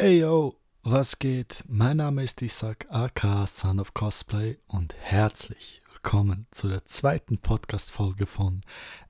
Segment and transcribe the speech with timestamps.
[0.00, 0.54] Hey yo,
[0.84, 1.64] was geht?
[1.66, 8.26] Mein Name ist Isaac aka Son of Cosplay und herzlich willkommen zu der zweiten Podcast-Folge
[8.26, 8.60] von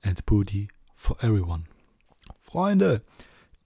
[0.01, 1.65] And Booty for Everyone.
[2.41, 3.03] Freunde,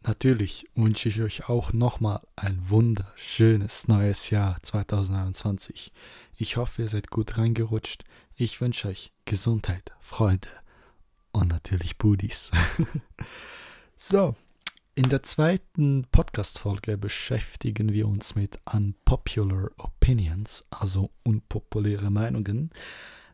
[0.02, 5.94] natürlich wünsche ich euch auch nochmal ein wunderschönes neues Jahr 2021.
[6.36, 8.04] Ich hoffe, ihr seid gut reingerutscht.
[8.36, 10.50] Ich wünsche euch Gesundheit, Freude
[11.32, 12.52] und natürlich Booties.
[13.98, 14.36] so,
[14.96, 22.70] in der zweiten Podcast-Folge beschäftigen wir uns mit Unpopular Opinions, also unpopuläre Meinungen.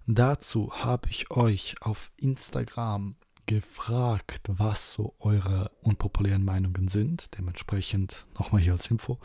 [0.07, 7.37] Dazu habe ich euch auf Instagram gefragt, was so eure unpopulären Meinungen sind.
[7.37, 9.19] Dementsprechend nochmal hier als Info.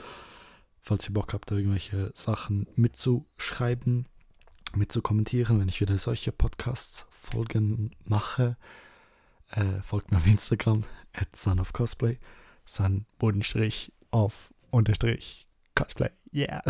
[0.80, 4.08] Falls ihr Bock habt, irgendwelche Sachen mitzuschreiben,
[4.74, 8.56] mitzukommentieren, wenn ich wieder solche Podcasts-Folgen mache,
[9.54, 12.18] äh, folgt mir auf Instagram, at son of cosplay,
[12.64, 16.62] son Bodenstrich auf Unterstrich Cosplay, yeah.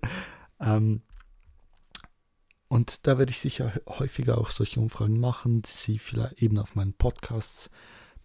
[0.60, 1.02] ähm,
[2.68, 6.74] und da werde ich sicher häufiger auch solche Umfragen machen, die sie vielleicht eben auf
[6.74, 7.70] meinen Podcasts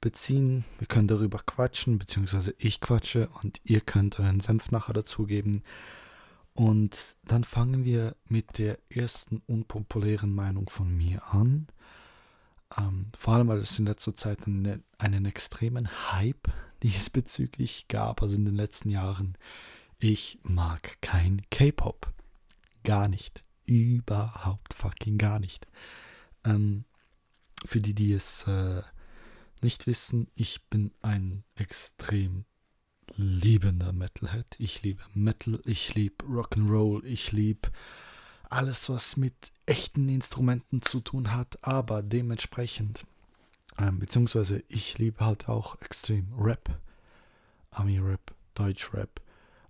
[0.01, 0.65] beziehen.
[0.77, 5.63] Wir können darüber quatschen, beziehungsweise ich quatsche und ihr könnt euren Senf nachher dazugeben.
[6.53, 11.67] Und dann fangen wir mit der ersten unpopulären Meinung von mir an.
[12.77, 16.49] Ähm, vor allem, weil es in letzter Zeit eine, einen extremen Hype
[16.83, 19.37] diesbezüglich gab, also in den letzten Jahren.
[19.97, 22.13] Ich mag kein K-Pop.
[22.83, 23.43] Gar nicht.
[23.65, 25.67] Überhaupt fucking gar nicht.
[26.45, 26.85] Ähm,
[27.65, 28.81] für die, die es äh,
[29.61, 32.45] nicht wissen, ich bin ein extrem
[33.15, 34.55] liebender Metalhead.
[34.57, 37.69] Ich liebe Metal, ich liebe Rock'n'Roll, ich liebe
[38.49, 43.05] alles, was mit echten Instrumenten zu tun hat, aber dementsprechend,
[43.77, 46.79] ähm, beziehungsweise ich liebe halt auch extrem Rap,
[47.71, 49.21] Ami-Rap, Deutsch-Rap,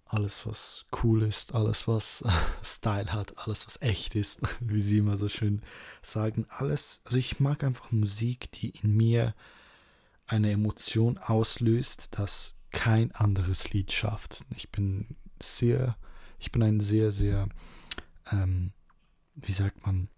[0.06, 2.24] alles, was cool ist, alles, was
[2.64, 5.62] Style hat, alles, was echt ist, wie sie immer so schön
[6.02, 9.36] sagen, alles, also ich mag einfach Musik, die in mir
[10.26, 14.46] eine Emotion auslöst, das kein anderes Lied schafft.
[14.56, 15.98] Ich bin sehr,
[16.40, 17.50] ich bin ein sehr, sehr
[18.32, 18.72] ähm,
[19.42, 20.10] wie sagt man,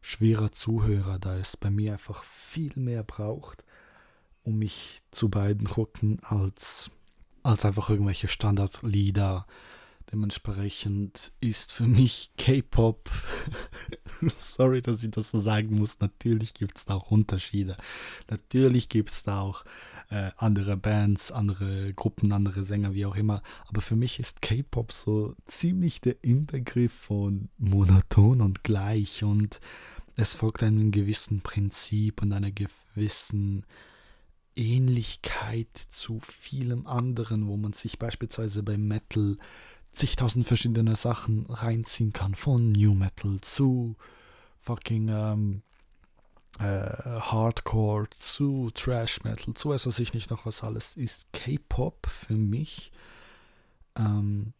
[0.00, 3.64] schwerer Zuhörer, da es bei mir einfach viel mehr braucht,
[4.42, 6.90] um mich zu beiden rücken, als,
[7.42, 9.46] als einfach irgendwelche Standardlieder.
[10.12, 13.08] Dementsprechend ist für mich K-Pop,
[14.22, 17.76] sorry, dass ich das so sagen muss, natürlich gibt es da auch Unterschiede.
[18.28, 19.64] Natürlich gibt es da auch
[20.08, 23.42] äh, andere Bands, andere Gruppen, andere Sänger, wie auch immer.
[23.68, 29.60] Aber für mich ist K-Pop so ziemlich der Inbegriff von monoton und gleich und
[30.16, 33.64] es folgt einem gewissen Prinzip und einer gewissen
[34.56, 39.38] Ähnlichkeit zu vielem anderen, wo man sich beispielsweise bei Metal
[39.92, 43.96] zigtausend verschiedene Sachen reinziehen kann, von New Metal zu
[44.60, 45.62] fucking ähm,
[46.58, 46.62] äh,
[47.20, 52.34] Hardcore zu Trash Metal zu weiß was ich nicht noch was alles ist K-Pop für
[52.34, 52.92] mich.
[53.96, 54.52] Ähm,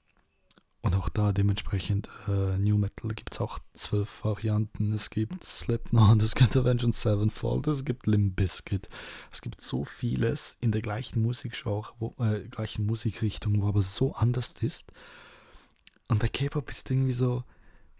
[0.82, 4.92] und auch da dementsprechend äh, New Metal gibt es auch zwölf Varianten.
[4.92, 8.88] Es gibt Slipknot, es gibt Avenged Sevenfold, es gibt Limp Bizkit.
[9.30, 14.14] Es gibt so vieles in der gleichen Musikgenre, wo, äh, gleichen Musikrichtung, wo aber so
[14.14, 14.90] anders ist.
[16.08, 17.44] Und bei K-Pop ist irgendwie so,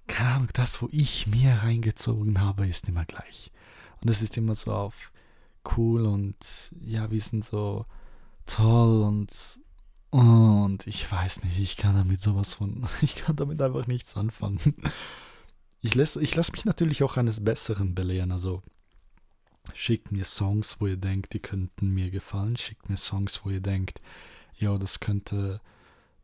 [0.07, 3.53] keine Ahnung, das, wo ich mir reingezogen habe, ist immer gleich.
[4.01, 5.13] Und es ist immer so auf
[5.77, 6.37] cool und
[6.83, 7.85] ja, wir sind so
[8.47, 9.60] toll und
[10.11, 14.75] und ich weiß nicht, ich kann damit sowas von, ich kann damit einfach nichts anfangen.
[15.83, 18.63] Ich lasse ich lass mich natürlich auch eines Besseren belehren, also
[19.75, 23.61] schickt mir Songs, wo ihr denkt, die könnten mir gefallen, schickt mir Songs, wo ihr
[23.61, 24.01] denkt,
[24.59, 25.61] ja, das könnte,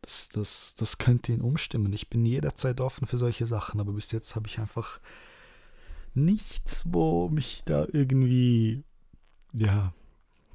[0.01, 1.93] das, das, das könnte ihn umstimmen.
[1.93, 4.99] Ich bin jederzeit offen für solche Sachen, aber bis jetzt habe ich einfach
[6.13, 8.83] nichts, wo mich da irgendwie,
[9.53, 9.93] ja,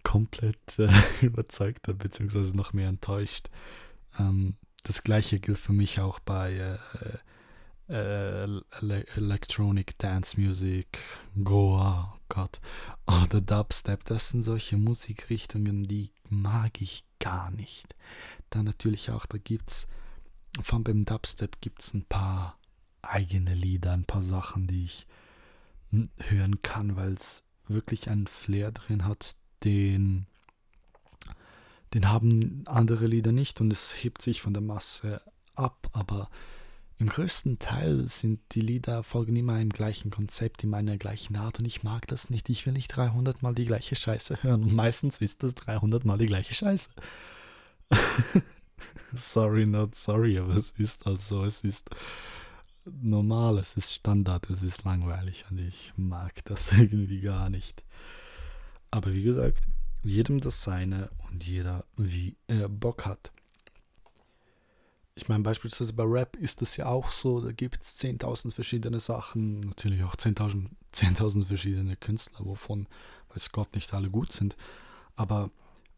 [0.02, 0.90] komplett äh,
[1.22, 3.48] überzeugt hat, beziehungsweise noch mehr enttäuscht.
[4.18, 6.78] Ähm, das gleiche gilt für mich auch bei
[7.88, 10.98] äh, äh, Ele Electronic Dance Music,
[11.42, 12.60] Goa, oh Gott,
[13.06, 14.04] oder Dubstep.
[14.04, 17.94] Das sind solche Musikrichtungen, die mag ich gar nicht.
[18.50, 19.86] Dann natürlich auch, da gibt's,
[20.62, 22.58] von beim Dubstep gibt es ein paar
[23.02, 25.06] eigene Lieder, ein paar Sachen, die ich
[26.18, 30.26] hören kann, weil es wirklich einen Flair drin hat, den,
[31.94, 35.22] den haben andere Lieder nicht und es hebt sich von der Masse
[35.54, 36.30] ab, aber
[36.98, 41.58] im größten Teil sind die Lieder folgen immer im gleichen Konzept, in meiner gleichen Art
[41.58, 42.48] und ich mag das nicht.
[42.48, 46.18] Ich will nicht 300 Mal die gleiche Scheiße hören und meistens ist das 300 Mal
[46.18, 46.90] die gleiche Scheiße.
[49.14, 51.90] sorry, not sorry, aber es ist also, es ist
[52.84, 57.84] normal, es ist Standard, es ist langweilig und ich mag das irgendwie gar nicht.
[58.92, 59.64] Aber wie gesagt,
[60.04, 63.32] jedem das seine und jeder wie er Bock hat.
[65.14, 69.00] Ich meine, beispielsweise bei Rap ist das ja auch so, da gibt es 10.000 verschiedene
[69.00, 71.16] Sachen, natürlich auch 10.000 10
[71.46, 72.86] verschiedene Künstler, wovon,
[73.34, 74.56] weiß Gott, nicht alle gut sind.
[75.16, 75.50] Aber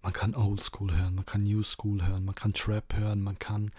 [0.03, 3.39] man kann Old School hören, man kann New School hören, man kann Trap hören, man
[3.39, 3.71] kann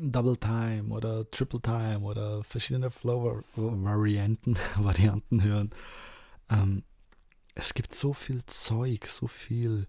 [0.00, 5.70] Double Time oder Triple Time oder verschiedene Flow-Varianten Varianten hören.
[6.48, 6.84] Ähm,
[7.54, 9.86] es gibt so viel Zeug, so viel,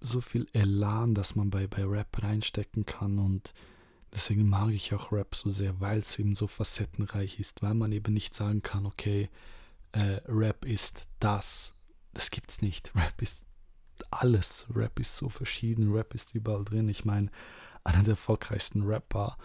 [0.00, 3.52] so viel Elan, dass man bei, bei Rap reinstecken kann und
[4.12, 7.92] deswegen mag ich auch Rap so sehr, weil es eben so facettenreich ist, weil man
[7.92, 9.28] eben nicht sagen kann, okay,
[9.92, 11.72] äh, Rap ist das.
[12.12, 12.92] Das gibt's nicht.
[12.94, 13.44] Rap ist
[14.10, 14.66] alles.
[14.74, 16.88] Rap ist so verschieden, Rap ist überall drin.
[16.88, 17.30] Ich meine,
[17.84, 19.36] einer der erfolgreichsten Rapper,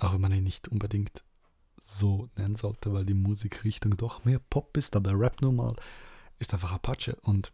[0.00, 1.22] auch wenn man ihn nicht unbedingt
[1.84, 5.76] so nennen sollte, weil die Musikrichtung doch mehr Pop ist, aber Rap nun mal
[6.38, 7.52] ist einfach Apache und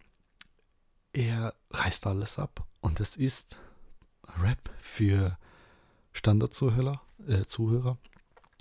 [1.12, 3.58] er reißt alles ab und es ist
[4.40, 5.36] Rap für
[6.12, 7.98] Standardzuhörer, äh, Zuhörer,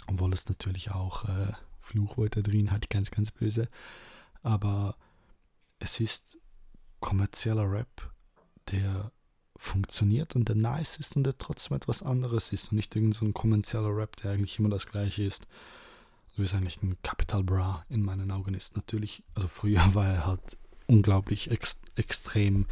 [0.07, 3.69] obwohl es natürlich auch äh, Fluchwörter drin hat, ganz, ganz böse,
[4.41, 4.95] aber
[5.77, 6.37] es ist
[6.99, 8.11] kommerzieller Rap,
[8.71, 9.11] der
[9.59, 13.25] funktioniert und der nice ist und der trotzdem etwas anderes ist und nicht irgendein so
[13.25, 15.47] ein kommerzieller Rap, der eigentlich immer das gleiche ist.
[16.31, 18.77] So wie es eigentlich ein Capital Bra in meinen Augen ist.
[18.77, 20.57] Natürlich, also früher war er halt
[20.87, 22.65] unglaublich ex extrem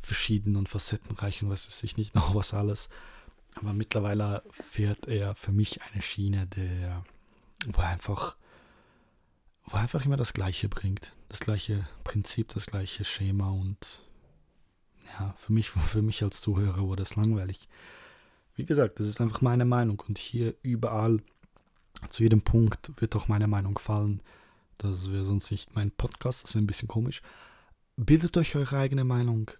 [0.00, 2.88] verschieden und facettenreich und weiß es sich nicht noch was alles.
[3.56, 7.04] Aber mittlerweile fährt er für mich eine Schiene, der,
[7.66, 8.36] wo er einfach,
[9.66, 11.12] wo er einfach immer das Gleiche bringt.
[11.28, 14.02] Das gleiche Prinzip, das gleiche Schema und
[15.18, 17.68] ja, für mich, für mich als Zuhörer wurde es langweilig.
[18.54, 21.20] Wie gesagt, das ist einfach meine Meinung und hier überall,
[22.10, 24.20] zu jedem Punkt wird auch meine Meinung fallen.
[24.78, 27.22] Das wäre sonst nicht mein Podcast, das wäre ein bisschen komisch.
[27.96, 29.50] Bildet euch eure eigene Meinung.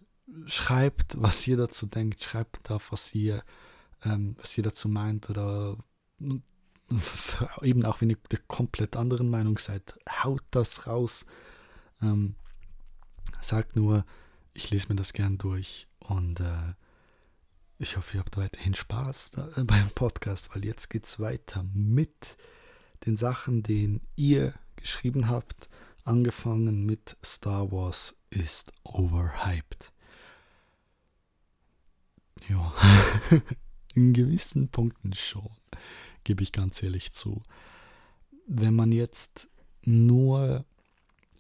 [0.47, 2.23] Schreibt, was ihr dazu denkt.
[2.23, 3.45] Schreibt da, was ihr,
[4.05, 5.77] ähm, was ihr dazu meint oder
[7.63, 11.25] eben auch wenn ihr der komplett anderen Meinung seid, haut das raus.
[12.01, 12.35] Ähm,
[13.41, 14.05] sagt nur,
[14.55, 16.75] ich lese mir das gern durch und äh,
[17.79, 21.65] ich hoffe, ihr habt weiterhin Spaß da, äh, beim Podcast, weil jetzt geht es weiter
[21.75, 22.37] mit
[23.07, 25.69] den Sachen, die ihr geschrieben habt.
[26.05, 29.93] Angefangen mit Star Wars ist overhyped.
[32.49, 32.75] Ja,
[33.95, 35.51] in gewissen Punkten schon,
[36.25, 37.43] gebe ich ganz ehrlich zu.
[38.47, 39.49] Wenn man jetzt
[39.85, 40.65] nur,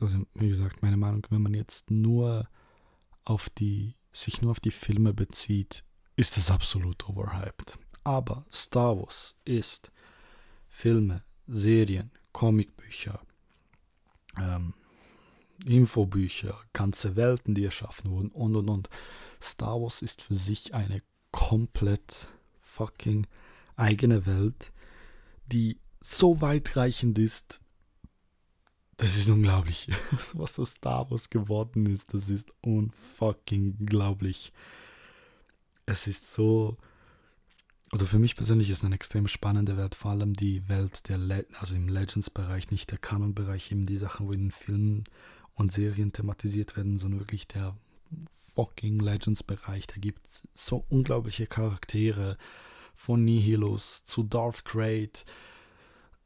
[0.00, 2.49] also wie gesagt, meine Meinung, wenn man jetzt nur
[3.25, 5.85] auf die, sich nur auf die Filme bezieht,
[6.17, 7.79] ist es absolut overhyped.
[8.05, 9.93] Aber Star Wars ist
[10.69, 13.21] Filme, Serien, Comicbücher,
[14.39, 14.75] ähm,
[15.65, 18.91] Infobücher, ganze Welten, die erschaffen wurden und und und.
[19.41, 22.29] Star Wars ist für sich eine komplett
[22.61, 23.27] fucking
[23.77, 24.73] eigene Welt,
[25.47, 27.61] die so weitreichend ist,
[29.02, 29.88] das ist unglaublich.
[30.34, 34.52] Was so Star Wars geworden ist, das ist unfucking unglaublich.
[35.87, 36.76] Es ist so.
[37.90, 41.18] Also für mich persönlich ist es eine extrem spannende Welt, vor allem die Welt der,
[41.18, 45.04] Le also im Legends-Bereich, nicht der Canon-Bereich, eben die Sachen, wo in Filmen
[45.54, 47.76] und Serien thematisiert werden, sondern wirklich der
[48.54, 49.88] fucking Legends-Bereich.
[49.88, 52.38] Da gibt es so unglaubliche Charaktere,
[52.94, 55.25] von Nihilus zu Darth Great.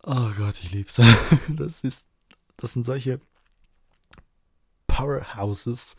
[0.02, 1.00] Oh Gott, ich lieb's.
[1.48, 2.06] Das ist
[2.56, 3.20] das sind solche
[4.86, 5.96] Powerhouses,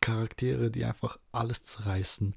[0.00, 2.34] Charaktere, die einfach alles zerreißen.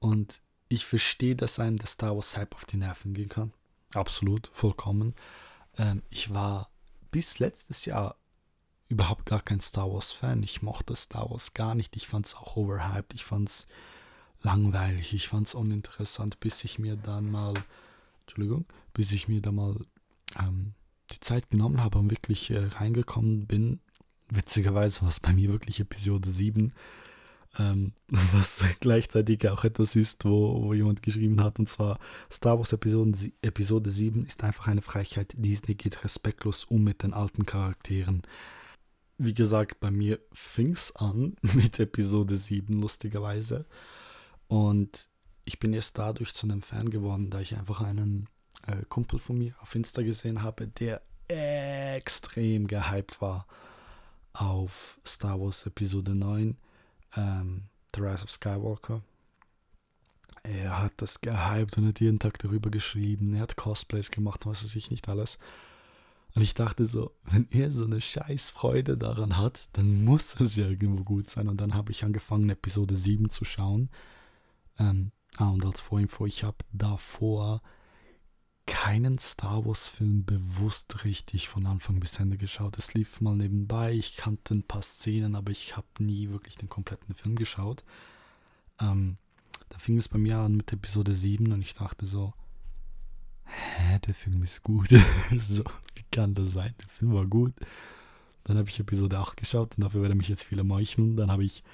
[0.00, 3.52] Und ich verstehe, dass einem der Star Wars Hype auf die Nerven gehen kann.
[3.94, 5.14] Absolut, vollkommen.
[5.78, 6.70] Ähm, ich war
[7.10, 8.16] bis letztes Jahr
[8.88, 10.42] überhaupt gar kein Star Wars Fan.
[10.42, 11.96] Ich mochte Star Wars gar nicht.
[11.96, 13.14] Ich fand es auch overhyped.
[13.14, 13.66] Ich fand es
[14.42, 15.14] langweilig.
[15.14, 17.54] Ich fand es uninteressant, bis ich mir dann mal,
[18.22, 19.76] Entschuldigung, bis ich mir da mal
[20.38, 20.74] ähm,
[21.12, 23.80] die Zeit genommen habe und wirklich äh, reingekommen bin.
[24.28, 26.72] Witzigerweise war es bei mir wirklich Episode 7,
[27.58, 27.92] ähm,
[28.32, 31.98] was gleichzeitig auch etwas ist, wo, wo jemand geschrieben hat, und zwar
[32.30, 35.34] Star Wars Episode, Episode 7 ist einfach eine Frechheit.
[35.36, 38.22] Disney geht respektlos um mit den alten Charakteren.
[39.18, 43.66] Wie gesagt, bei mir fing es an mit Episode 7, lustigerweise.
[44.46, 45.08] Und
[45.44, 48.28] ich bin erst dadurch zu einem Fan geworden, da ich einfach einen
[48.66, 53.46] äh, Kumpel von mir auf Insta gesehen habe, der extrem gehypt war
[54.32, 56.56] auf Star Wars Episode 9,
[57.16, 57.62] ähm,
[57.94, 59.02] The Rise of Skywalker.
[60.42, 63.34] er hat das gehypt und hat jeden Tag darüber geschrieben.
[63.34, 65.38] Er hat Cosplays gemacht, was weiß ich nicht alles.
[66.34, 70.68] Und ich dachte so, wenn er so eine Scheißfreude daran hat, dann muss es ja
[70.68, 71.48] irgendwo gut sein.
[71.48, 73.90] Und dann habe ich angefangen, Episode 7 zu schauen.
[74.78, 77.62] Ähm, ah, und als Vorinfo, ich habe davor
[78.70, 82.78] keinen Star Wars-Film bewusst richtig von Anfang bis Ende geschaut.
[82.78, 86.68] Es lief mal nebenbei, ich kannte ein paar Szenen, aber ich habe nie wirklich den
[86.68, 87.82] kompletten Film geschaut.
[88.80, 89.16] Ähm,
[89.70, 92.32] da fing es bei mir an mit Episode 7 und ich dachte so,
[93.44, 94.88] hä, der Film ist gut.
[95.40, 95.64] so,
[95.96, 96.72] wie kann das sein?
[96.80, 97.54] Der Film war gut.
[98.44, 101.16] Dann habe ich Episode 8 geschaut und dafür werden mich jetzt viele meucheln.
[101.16, 101.64] Dann habe ich,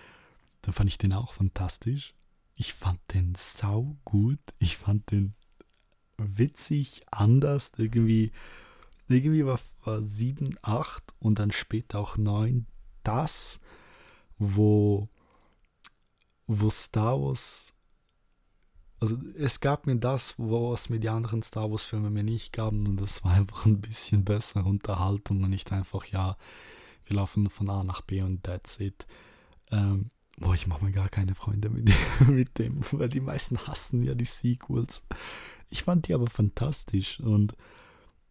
[0.63, 2.15] dann fand ich den auch fantastisch.
[2.55, 4.41] Ich fand den sau gut.
[4.59, 5.35] Ich fand den
[6.19, 7.73] witzig, anders.
[7.77, 8.33] Irgendwie,
[9.09, 12.67] irgendwie war, war 7, 8 und dann später auch 9
[13.03, 13.61] das,
[14.39, 15.09] wo,
[16.47, 17.77] wo Star Wars
[18.99, 23.01] also es gab mir das, was mir die anderen Star Wars-Filme mir nicht gaben und
[23.01, 26.37] das war einfach ein bisschen bessere Unterhaltung und nicht einfach, ja,
[27.05, 29.07] wir laufen von A nach B und that's it.
[29.71, 31.93] Ähm, boah, ich mache mir gar keine Freunde mit,
[32.27, 35.03] mit dem, weil die meisten hassen ja die Sequels.
[35.69, 37.57] Ich fand die aber fantastisch und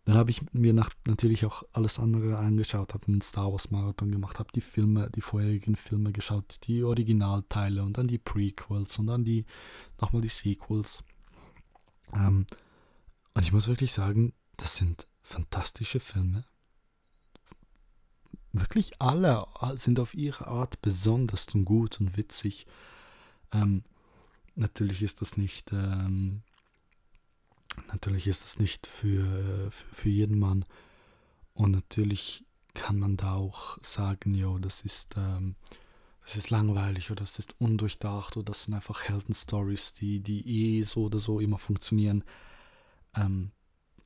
[0.06, 4.12] dann habe ich mir nach, natürlich auch alles andere angeschaut, habe einen Star Wars Marathon
[4.12, 9.08] gemacht, habe die Filme, die vorherigen Filme geschaut, die Originalteile und dann die Prequels und
[9.08, 9.46] dann die
[10.00, 11.04] nochmal die Sequels.
[12.14, 12.46] Ähm,
[13.34, 16.46] und ich muss wirklich sagen, das sind fantastische Filme.
[18.54, 22.68] Wirklich alle sind auf ihre Art besonders und gut und witzig.
[23.52, 23.84] Ähm,
[24.56, 26.44] natürlich ist das nicht ähm,
[27.92, 30.66] Natürlich ist das nicht für, für, für jeden Mann.
[31.54, 35.56] Und natürlich kann man da auch sagen, jo, das ist, ähm,
[36.26, 40.84] das ist langweilig oder das ist undurchdacht oder das sind einfach Heldenstories, die, die eh
[40.84, 42.24] so oder so immer funktionieren.
[43.16, 43.52] Ähm,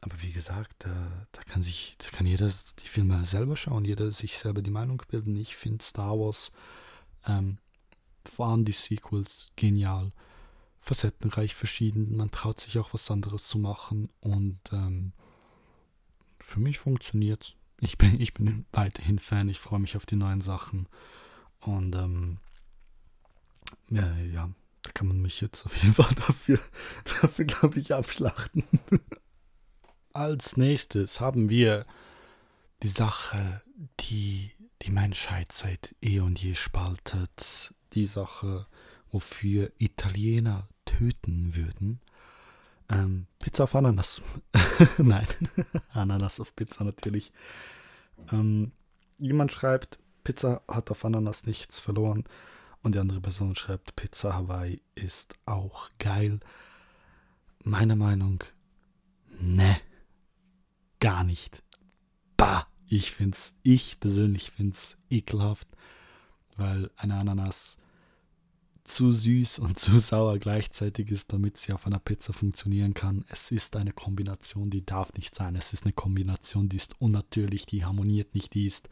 [0.01, 2.49] aber wie gesagt, da, da kann sich, da kann jeder
[2.79, 5.35] die Filme selber schauen, jeder sich selber die Meinung bilden.
[5.35, 6.51] Ich finde Star Wars,
[7.25, 7.57] ähm,
[8.23, 10.13] vor allem die Sequels, genial
[10.89, 12.17] facettenreich verschieden.
[12.17, 15.13] Man traut sich auch was anderes zu machen und ähm,
[16.39, 20.41] für mich funktioniert ich bin, ich bin weiterhin Fan, ich freue mich auf die neuen
[20.41, 20.87] Sachen
[21.61, 22.39] und ähm,
[23.89, 24.49] ja, ja,
[24.81, 26.59] da kann man mich jetzt auf jeden Fall dafür,
[27.21, 28.63] dafür glaube ich, abschlachten.
[30.13, 31.85] Als nächstes haben wir
[32.81, 33.61] die Sache,
[33.99, 37.73] die die Menschheit seit eh und je spaltet.
[37.93, 38.67] Die Sache,
[39.11, 41.99] wofür Italiener töten würden.
[42.89, 44.21] Ähm, Pizza auf Ananas.
[44.97, 45.27] Nein,
[45.93, 47.31] Ananas auf Pizza natürlich.
[48.31, 48.71] Ähm,
[49.17, 52.23] jemand schreibt, Pizza hat auf Ananas nichts verloren.
[52.81, 56.39] Und die andere Person schreibt, Pizza Hawaii ist auch geil.
[57.63, 58.43] Meine Meinung,
[59.39, 59.75] ne,
[60.99, 61.61] gar nicht.
[62.37, 65.67] Bah, ich find's, ich persönlich find's ekelhaft,
[66.55, 67.78] weil eine Ananas
[68.89, 73.25] zu süß und zu sauer gleichzeitig ist, damit sie auf einer Pizza funktionieren kann.
[73.29, 75.55] Es ist eine Kombination, die darf nicht sein.
[75.55, 78.89] Es ist eine Kombination, die ist unnatürlich, die harmoniert nicht, die ist.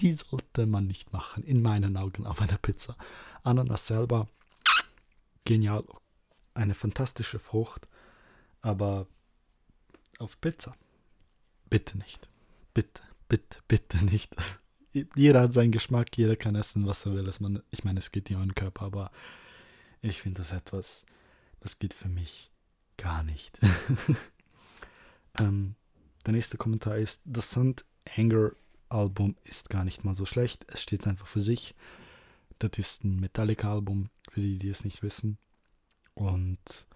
[0.00, 2.96] Die sollte man nicht machen, in meinen Augen, auf einer Pizza.
[3.42, 4.28] Ananas selber,
[5.44, 5.84] genial,
[6.54, 7.86] eine fantastische Frucht,
[8.60, 9.06] aber
[10.18, 10.74] auf Pizza,
[11.68, 12.28] bitte nicht.
[12.74, 14.34] Bitte, bitte, bitte nicht
[14.92, 17.30] jeder hat seinen Geschmack, jeder kann essen, was er will.
[17.40, 19.10] Man, ich meine, es geht ja um den Körper, aber
[20.02, 21.04] ich finde das etwas,
[21.60, 22.50] das geht für mich
[22.96, 23.58] gar nicht.
[25.38, 25.74] ähm,
[26.26, 27.84] der nächste Kommentar ist, das Sand
[28.16, 28.52] Anger
[28.88, 30.66] Album ist gar nicht mal so schlecht.
[30.68, 31.74] Es steht einfach für sich.
[32.58, 35.38] Das ist ein Metallica-Album, für die, die es nicht wissen.
[36.14, 36.86] Und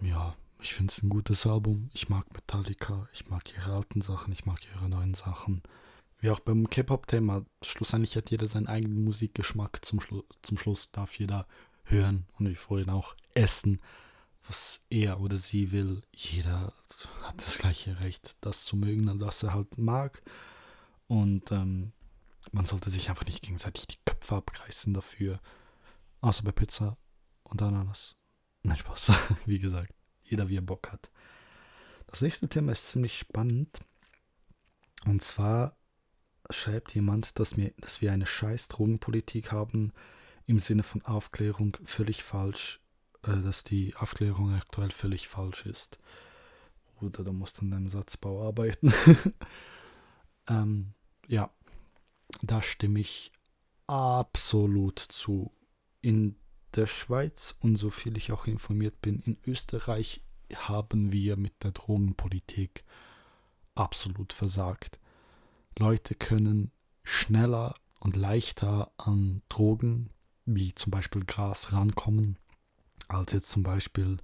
[0.00, 1.90] ja, ich finde es ein gutes Album.
[1.92, 5.62] Ich mag Metallica, ich mag ihre alten Sachen, ich mag ihre neuen Sachen
[6.22, 9.84] wie auch beim K-Pop-Thema, schlussendlich hat jeder seinen eigenen Musikgeschmack.
[9.84, 11.48] Zum, Schlu zum Schluss darf jeder
[11.82, 13.82] hören und wie vorhin auch essen,
[14.46, 16.02] was er oder sie will.
[16.14, 16.72] Jeder
[17.22, 20.22] hat das gleiche Recht, das zu mögen, das er halt mag.
[21.08, 21.92] Und ähm,
[22.52, 25.40] man sollte sich einfach nicht gegenseitig die Köpfe abreißen dafür.
[26.20, 26.98] Außer bei Pizza
[27.42, 28.14] und Ananas.
[28.62, 29.10] Nein, Spaß.
[29.46, 31.10] wie gesagt, jeder wie er Bock hat.
[32.06, 33.80] Das nächste Thema ist ziemlich spannend.
[35.04, 35.76] Und zwar
[36.52, 39.92] schreibt jemand, dass wir, dass wir eine scheiß Drogenpolitik haben,
[40.46, 42.80] im Sinne von Aufklärung völlig falsch,
[43.22, 45.98] äh, dass die Aufklärung aktuell völlig falsch ist.
[47.00, 48.92] Oder da musst du an deinem Satzbau arbeiten.
[50.48, 50.94] ähm,
[51.26, 51.50] ja,
[52.42, 53.32] da stimme ich
[53.86, 55.52] absolut zu.
[56.00, 56.36] In
[56.74, 60.22] der Schweiz und so viel ich auch informiert bin, in Österreich
[60.54, 62.84] haben wir mit der Drogenpolitik
[63.74, 64.98] absolut versagt.
[65.78, 66.70] Leute können
[67.02, 70.10] schneller und leichter an Drogen,
[70.44, 72.38] wie zum Beispiel Gras, rankommen,
[73.08, 74.18] als jetzt zum Beispiel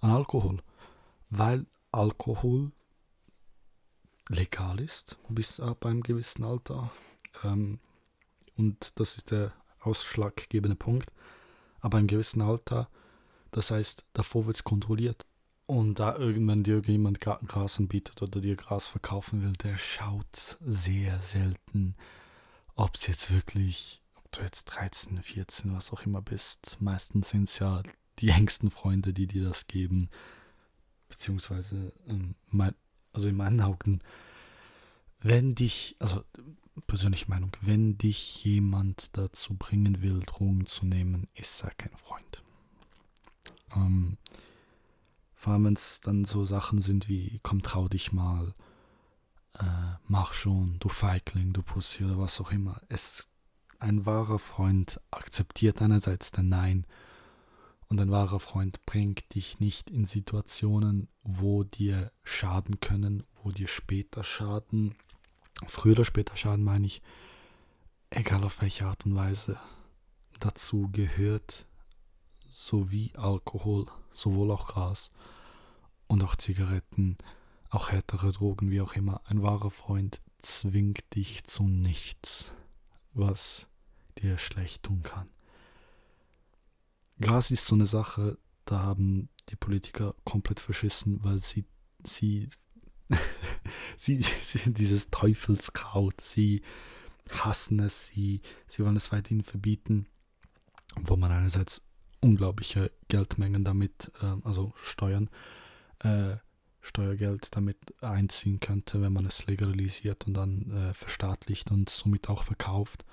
[0.00, 0.62] an Alkohol.
[1.30, 2.72] Weil Alkohol
[4.28, 6.90] legal ist, bis ab einem gewissen Alter.
[7.42, 7.80] Ähm,
[8.56, 11.12] und das ist der ausschlaggebende Punkt.
[11.80, 12.88] Aber einem gewissen Alter,
[13.50, 15.26] das heißt, davor wird es kontrolliert.
[15.66, 21.20] Und da irgendwann dir jemand Gras anbietet oder dir Gras verkaufen will, der schaut sehr
[21.20, 21.96] selten,
[22.76, 26.76] ob es jetzt wirklich, ob du jetzt 13, 14, was auch immer bist.
[26.80, 27.82] Meistens sind es ja
[28.20, 30.08] die engsten Freunde, die dir das geben.
[31.08, 32.74] Beziehungsweise, ähm, mein,
[33.12, 34.00] also in meinen Augen,
[35.20, 36.22] wenn dich, also
[36.86, 42.42] persönliche Meinung, wenn dich jemand dazu bringen will, Drogen zu nehmen, ist er kein Freund.
[43.74, 44.16] Ähm,
[45.46, 48.52] vor allem, wenn es dann so Sachen sind wie, komm, trau dich mal,
[49.54, 52.80] äh, mach schon, du Feigling, du Pussy oder was auch immer.
[52.88, 53.30] Es,
[53.78, 56.84] ein wahrer Freund akzeptiert einerseits dein Nein
[57.86, 63.68] und ein wahrer Freund bringt dich nicht in Situationen, wo dir schaden können, wo dir
[63.68, 64.96] später schaden,
[65.64, 67.02] früher oder später schaden meine ich,
[68.10, 69.60] egal auf welche Art und Weise.
[70.40, 71.66] Dazu gehört
[72.50, 75.12] sowie Alkohol, sowohl auch Gras
[76.08, 77.16] und auch Zigaretten,
[77.70, 79.20] auch härtere Drogen, wie auch immer.
[79.24, 82.52] Ein wahrer Freund zwingt dich zu nichts,
[83.12, 83.66] was
[84.18, 85.28] dir schlecht tun kann.
[87.20, 91.64] Gras ist so eine Sache, da haben die Politiker komplett verschissen, weil sie,
[92.04, 92.48] sie,
[93.96, 96.62] sie, sie dieses Teufelskraut, sie
[97.30, 100.06] hassen es, sie, sie wollen es weiterhin verbieten,
[101.00, 101.82] wo man einerseits
[102.20, 105.65] unglaubliche Geldmengen damit, äh, also Steuern, äh,
[106.86, 112.44] Steuergeld damit einziehen könnte, wenn man es legalisiert und dann äh, verstaatlicht und somit auch
[112.44, 113.04] verkauft.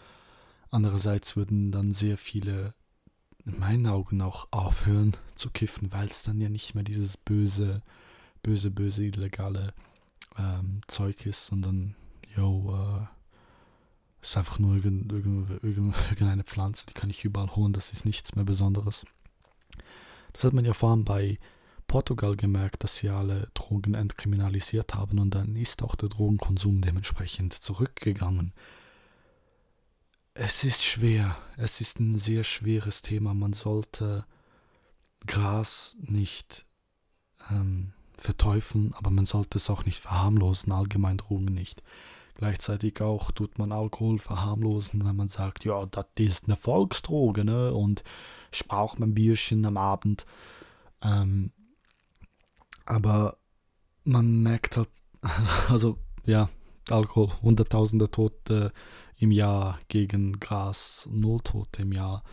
[0.70, 2.74] Andererseits würden dann sehr viele,
[3.46, 7.82] in meinen Augen auch, aufhören zu kiffen, weil es dann ja nicht mehr dieses böse,
[8.42, 9.74] böse, böse, illegale
[10.38, 11.96] ähm, Zeug ist, sondern,
[12.36, 13.06] yo, äh,
[14.22, 18.06] ist einfach nur irgend, irgend, irgend, irgendeine Pflanze, die kann ich überall holen, das ist
[18.06, 19.06] nichts mehr Besonderes.
[20.32, 21.38] Das hat man ja vor allem bei
[21.88, 27.54] Portugal gemerkt, dass sie alle Drogen entkriminalisiert haben und dann ist auch der Drogenkonsum dementsprechend
[27.54, 28.54] zurückgegangen.
[30.34, 33.34] Es ist schwer, es ist ein sehr schweres Thema.
[33.34, 34.26] Man sollte
[35.28, 36.66] Gras nicht
[37.52, 41.84] ähm, verteufeln, aber man sollte es auch nicht verharmlosen, allgemein Drogen nicht.
[42.36, 47.74] Gleichzeitig auch tut man Alkohol verharmlosen, wenn man sagt, ja, das ist eine Volksdroge, ne?
[47.74, 48.04] Und
[48.52, 50.26] ich brauche mein Bierchen am Abend.
[51.04, 51.52] Ähm,
[52.86, 53.38] aber
[54.04, 54.90] man merkt halt,
[55.70, 56.50] also ja,
[56.90, 58.74] Alkohol, Hunderttausende Tote
[59.18, 62.24] im Jahr gegen Gras, Null Tote im Jahr.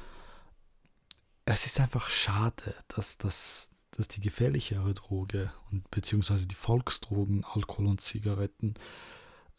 [1.45, 7.87] Es ist einfach schade, dass, dass, dass die gefährlichere Droge und beziehungsweise die Volksdrogen, Alkohol
[7.87, 8.75] und Zigaretten,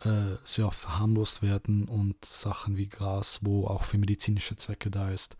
[0.03, 5.11] äh, sehr oft verharmlost werden und Sachen wie Gras, wo auch für medizinische Zwecke da
[5.11, 5.37] ist,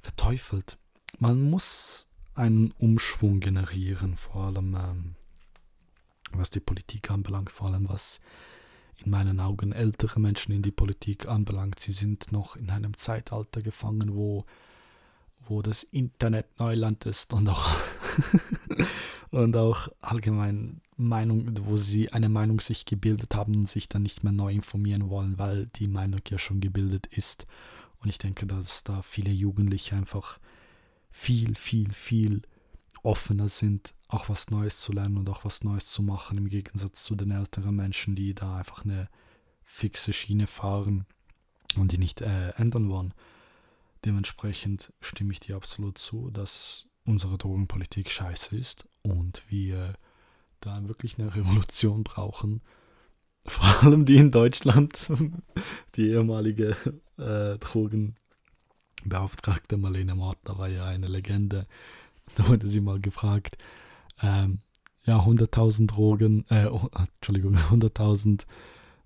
[0.00, 0.78] verteufelt.
[1.18, 5.14] Man muss einen Umschwung generieren, vor allem ähm,
[6.32, 8.20] was die Politik anbelangt, vor allem was
[9.04, 11.80] in meinen Augen ältere Menschen in die Politik anbelangt.
[11.80, 14.44] Sie sind noch in einem Zeitalter gefangen, wo,
[15.46, 17.66] wo das Internet Neuland ist und auch,
[19.30, 24.22] und auch allgemein Meinung, wo sie eine Meinung sich gebildet haben und sich dann nicht
[24.22, 27.46] mehr neu informieren wollen, weil die Meinung ja schon gebildet ist.
[28.02, 30.38] Und ich denke, dass da viele Jugendliche einfach
[31.10, 32.42] viel, viel, viel
[33.02, 37.04] offener sind, auch was Neues zu lernen und auch was Neues zu machen, im Gegensatz
[37.04, 39.08] zu den älteren Menschen, die da einfach eine
[39.62, 41.04] fixe Schiene fahren
[41.76, 43.14] und die nicht äh, ändern wollen.
[44.04, 49.94] Dementsprechend stimme ich dir absolut zu, dass unsere Drogenpolitik scheiße ist und wir
[50.60, 52.62] da wirklich eine Revolution brauchen.
[53.46, 55.08] Vor allem die in Deutschland,
[55.94, 56.76] die ehemalige
[57.16, 58.16] äh, Drogen,
[59.04, 61.66] Beauftragte Marlene Mortner war ja eine Legende.
[62.36, 63.58] Da wurde sie mal gefragt,
[64.22, 64.60] ähm,
[65.04, 68.44] ja, 100.000 Drogen, äh, oh, Entschuldigung, 100.000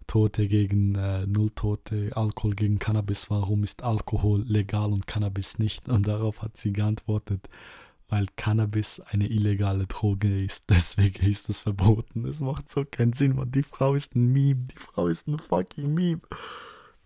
[0.07, 5.89] Tote gegen äh, Null Tote, Alkohol gegen Cannabis, warum ist Alkohol legal und Cannabis nicht?
[5.89, 7.49] Und darauf hat sie geantwortet,
[8.09, 12.27] weil Cannabis eine illegale Droge ist, deswegen ist es verboten.
[12.27, 13.51] Es macht so keinen Sinn, man.
[13.51, 16.21] Die Frau ist ein Meme, die Frau ist ein fucking Meme.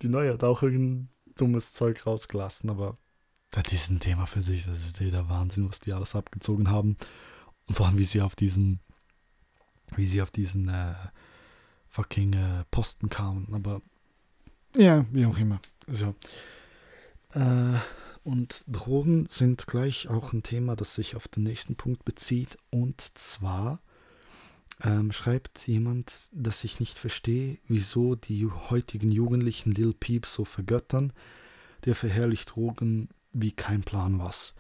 [0.03, 1.09] Die Neue hat auch irgendein
[1.41, 2.97] dummes Zeug rausgelassen, aber
[3.51, 4.67] das ist ein Thema für sich.
[4.67, 6.97] Das ist der Wahnsinn, was die alles abgezogen haben.
[7.67, 8.81] Und vor allem, wie sie auf diesen,
[9.97, 10.95] wie sie auf diesen äh,
[11.89, 13.49] fucking äh, Posten kamen.
[13.53, 13.81] Aber
[14.77, 15.61] ja, wie auch immer.
[15.87, 16.15] So.
[17.33, 17.79] Äh,
[18.23, 22.59] und Drogen sind gleich auch ein Thema, das sich auf den nächsten Punkt bezieht.
[22.71, 23.81] Und zwar
[24.83, 31.13] ähm, schreibt jemand, dass ich nicht verstehe, wieso die heutigen Jugendlichen Lil Peep so vergöttern.
[31.85, 34.55] Der verherrlicht Drogen wie kein Plan was.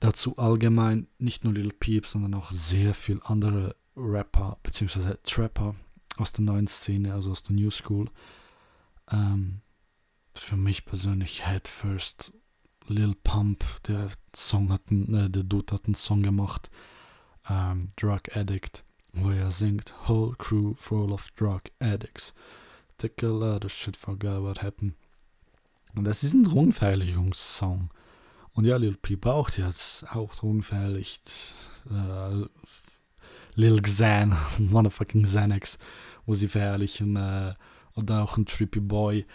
[0.00, 5.16] Dazu allgemein nicht nur Lil Peep, sondern auch sehr viel andere Rapper bzw.
[5.24, 5.74] Trapper
[6.16, 8.10] aus der neuen Szene, also aus der New School.
[9.10, 9.60] Ähm,
[10.34, 12.32] für mich persönlich Head First
[12.86, 16.70] Lil Pump, der Song hat, äh, der Dude hat einen Song gemacht,
[17.48, 22.32] ähm, Drug Addict, wo er singt, Whole crew full of drug addicts.
[22.98, 24.94] Take a lot of shit, forgot what happened.
[25.94, 27.90] Und das ist ein Drogenverherrlichungssong.
[28.52, 31.54] Und ja, Lil Peep auch, die hat auch drogenverherrlicht.
[31.90, 32.44] Äh,
[33.54, 35.78] Lil Xan, motherfucking Xanax,
[36.26, 37.16] wo sie verherrlichen.
[37.16, 37.54] Äh,
[37.94, 39.26] und dann auch ein Trippy Boy.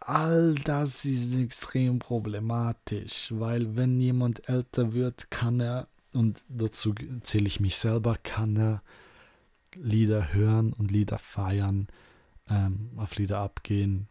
[0.00, 7.46] All das ist extrem problematisch, weil wenn jemand älter wird, kann er, und dazu zähle
[7.46, 8.82] ich mich selber, kann er
[9.74, 11.88] Lieder hören und Lieder feiern,
[12.48, 14.08] ähm, auf Lieder abgehen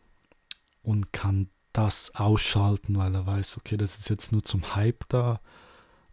[0.81, 5.39] und kann das ausschalten, weil er weiß, okay, das ist jetzt nur zum Hype da.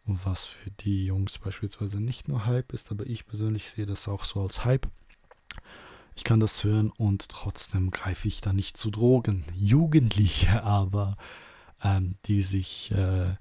[0.04, 4.06] Und was für die Jungs beispielsweise nicht nur Hype ist, aber ich persönlich sehe das
[4.06, 4.86] auch so als Hype.
[6.14, 9.44] Ich kann das hören und trotzdem greife ich da nicht zu Drogen.
[9.54, 11.16] Jugendliche aber,
[11.82, 13.34] ähm, die sich, äh,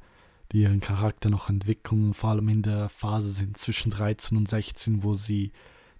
[0.64, 5.14] ihren Charakter noch entwickeln, vor allem in der Phase sind zwischen 13 und 16, wo
[5.14, 5.52] sie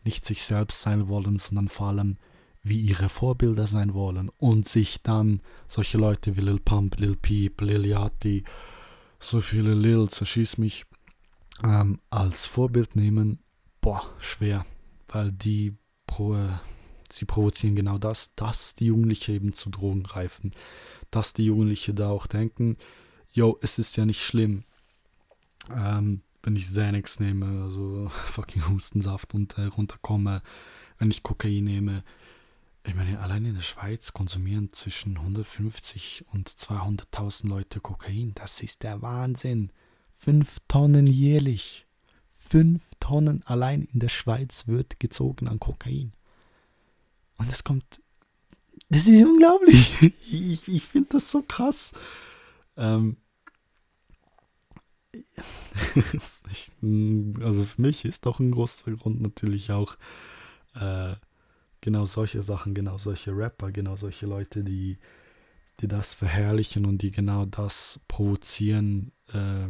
[0.04, 2.18] nicht sich selbst sein wollen, sondern vor allem
[2.64, 7.62] wie ihre Vorbilder sein wollen und sich dann solche Leute wie Lil Pump, Lil Peep,
[7.62, 8.44] Lil Yachty,
[9.20, 10.86] so viele Lil, zerschieß mich,
[11.64, 13.40] ähm, als Vorbild nehmen,
[13.82, 14.66] boah, schwer,
[15.08, 15.76] weil die
[16.08, 16.38] pro,
[17.12, 20.52] sie provozieren genau das, dass die Jugendlichen eben zu Drogen greifen,
[21.12, 22.78] dass die Jugendlichen da auch denken,
[23.36, 24.64] yo, es ist ja nicht schlimm,
[25.70, 30.42] ähm, wenn ich Xanax nehme, also fucking Hustensaft und äh, runterkomme,
[30.98, 32.04] wenn ich Kokain nehme,
[32.88, 38.34] ich meine, allein in der Schweiz konsumieren zwischen 150 und 200.000 Leute Kokain.
[38.36, 39.72] Das ist der Wahnsinn.
[40.14, 41.88] Fünf Tonnen jährlich.
[42.36, 46.14] Fünf Tonnen allein in der Schweiz wird gezogen an Kokain.
[47.38, 48.02] Und es kommt.
[48.90, 49.92] Das ist unglaublich.
[50.32, 51.92] Ich, ich finde das so krass.
[52.78, 53.18] Ähm,
[57.42, 59.98] also für mich ist doch ein großer Grund natürlich auch
[60.76, 61.16] äh,
[61.82, 64.98] genau solche Sachen, genau solche Rapper, genau solche Leute, die,
[65.82, 69.68] die das verherrlichen und die genau das provozieren äh,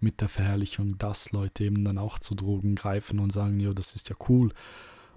[0.00, 3.94] mit der Verherrlichung, dass Leute eben dann auch zu Drogen greifen und sagen, ja, das
[3.94, 4.52] ist ja cool.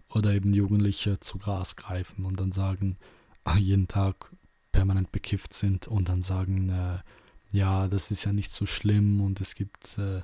[0.09, 2.97] Oder eben Jugendliche zu Gras greifen und dann sagen,
[3.57, 4.31] jeden Tag
[4.71, 6.99] permanent bekifft sind und dann sagen, äh,
[7.55, 10.21] ja, das ist ja nicht so schlimm und es gibt, äh,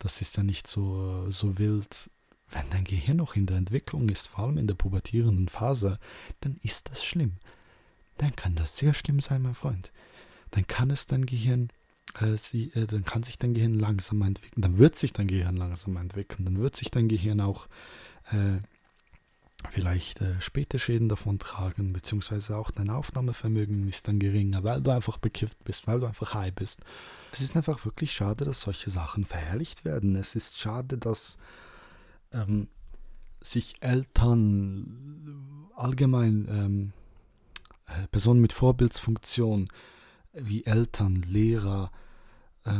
[0.00, 2.10] das ist ja nicht so, so wild.
[2.50, 5.98] Wenn dein Gehirn noch in der Entwicklung ist, vor allem in der pubertierenden Phase,
[6.40, 7.34] dann ist das schlimm.
[8.18, 9.92] Dann kann das sehr schlimm sein, mein Freund.
[10.50, 11.68] Dann kann es dein Gehirn,
[12.20, 14.60] äh, sie, äh, dann kann sich dein Gehirn langsamer entwickeln.
[14.62, 16.44] Dann wird sich dein Gehirn langsamer entwickeln.
[16.44, 17.68] Dann wird sich dein Gehirn auch
[18.32, 18.58] äh,
[19.70, 24.90] vielleicht äh, später Schäden davon tragen, beziehungsweise auch dein Aufnahmevermögen ist dann geringer, weil du
[24.90, 26.80] einfach bekifft bist, weil du einfach high bist.
[27.32, 30.16] Es ist einfach wirklich schade, dass solche Sachen verherrlicht werden.
[30.16, 31.38] Es ist schade, dass
[32.32, 32.68] ähm,
[33.40, 36.92] sich Eltern allgemein ähm,
[37.86, 39.68] äh, Personen mit Vorbildsfunktion
[40.32, 41.90] wie Eltern, Lehrer,
[42.64, 42.72] äh,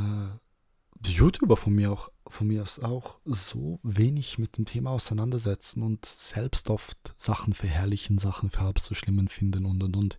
[1.22, 6.04] YouTuber von mir auch von mir aus auch so wenig mit dem Thema auseinandersetzen und
[6.04, 10.18] selbst oft Sachen verherrlichen, Sachen für halb so schlimm finden und und und.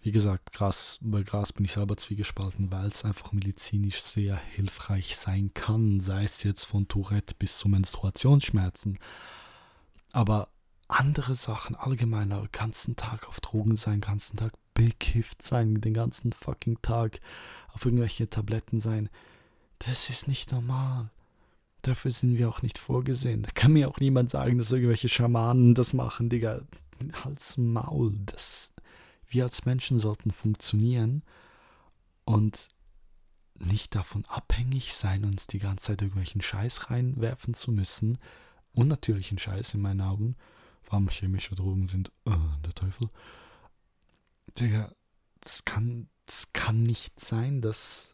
[0.00, 5.14] Wie gesagt, Gras, bei Gras bin ich selber zwiegespalten, weil es einfach medizinisch sehr hilfreich
[5.14, 8.98] sein kann, sei es jetzt von Tourette bis zu Menstruationsschmerzen.
[10.12, 10.48] Aber
[10.86, 16.80] andere Sachen, allgemeiner, ganzen Tag auf Drogen sein, ganzen Tag bekifft sein, den ganzen fucking
[16.80, 17.20] Tag
[17.74, 19.10] auf irgendwelche Tabletten sein,
[19.80, 21.10] das ist nicht normal.
[21.82, 23.42] Dafür sind wir auch nicht vorgesehen.
[23.42, 26.62] Da kann mir auch niemand sagen, dass irgendwelche Schamanen das machen, Digga.
[27.24, 28.72] Hals Maul, das
[29.28, 31.22] wir als Menschen sollten funktionieren
[32.24, 32.68] und
[33.54, 38.18] nicht davon abhängig sein, uns die ganze Zeit irgendwelchen Scheiß reinwerfen zu müssen.
[38.72, 40.36] Unnatürlichen Scheiß in meinen Augen.
[40.88, 43.10] Warum chemische Drogen sind, oh, der Teufel.
[44.58, 44.90] Digga,
[45.40, 48.12] das kann es kann nicht sein, dass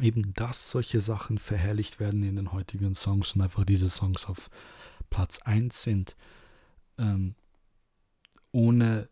[0.00, 4.50] eben dass solche Sachen verherrlicht werden in den heutigen Songs und einfach diese Songs auf
[5.10, 6.16] Platz 1 sind,
[6.98, 7.34] ähm,
[8.52, 9.08] ohne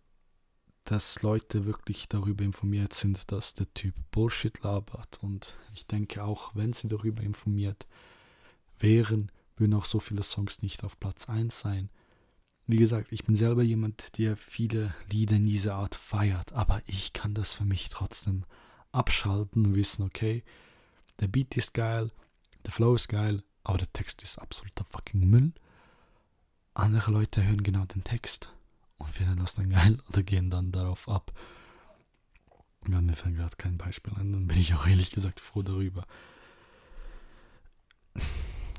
[0.84, 5.18] dass Leute wirklich darüber informiert sind, dass der Typ Bullshit labert.
[5.22, 7.86] Und ich denke auch, wenn sie darüber informiert
[8.78, 11.90] wären, würden auch so viele Songs nicht auf Platz 1 sein.
[12.66, 17.12] Wie gesagt, ich bin selber jemand, der viele Lieder in dieser Art feiert, aber ich
[17.12, 18.44] kann das für mich trotzdem
[18.92, 20.42] abschalten und wissen, okay,
[21.20, 22.10] der Beat ist geil,
[22.64, 25.52] der Flow ist geil, aber der Text ist absoluter fucking Müll.
[26.74, 28.52] Andere Leute hören genau den Text
[28.98, 31.32] und finden das dann geil oder gehen dann darauf ab.
[32.88, 36.06] Ja, mir fällt gerade kein Beispiel ein, dann bin ich auch ehrlich gesagt froh darüber.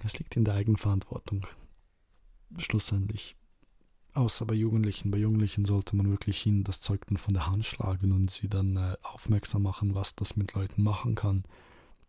[0.04, 1.46] Es liegt in der Eigenverantwortung.
[2.58, 3.36] Schlussendlich.
[4.14, 5.12] Außer bei Jugendlichen.
[5.12, 8.50] Bei Jugendlichen sollte man wirklich ihnen das Zeug dann von der Hand schlagen und sie
[8.50, 11.44] dann äh, aufmerksam machen, was das mit Leuten machen kann.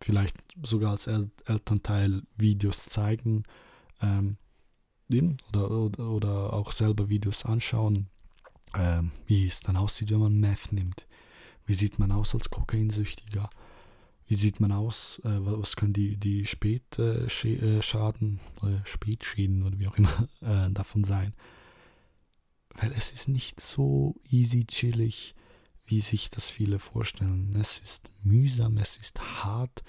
[0.01, 3.43] Vielleicht sogar als El Elternteil Videos zeigen
[4.01, 4.37] ähm,
[5.49, 8.07] oder, oder, oder, auch selber Videos anschauen,
[8.73, 11.05] ähm, wie es dann aussieht, wenn man Meth nimmt.
[11.65, 13.49] Wie sieht man aus als Kokainsüchtiger?
[14.25, 15.19] Wie sieht man aus?
[15.25, 21.03] Äh, was können die, die Spätschaden äh, oder Spätschäden oder wie auch immer äh, davon
[21.03, 21.33] sein?
[22.75, 25.35] weil es ist nicht so easy chillig,
[25.91, 27.55] wie sich das viele vorstellen.
[27.59, 29.83] Es ist mühsam, es ist hart.